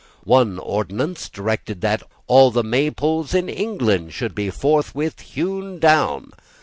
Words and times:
One 0.25 0.57
ordinance 0.57 1.29
directed 1.29 1.81
that 1.81 2.01
all 2.25 2.49
the 2.49 2.63
Maypoles 2.63 3.35
in 3.35 3.47
England 3.47 4.13
should 4.13 4.31
forthwith 4.51 5.17
be 5.17 5.23
hewn 5.23 5.77
down. 5.77 6.31